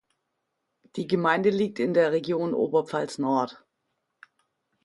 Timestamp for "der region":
1.93-2.55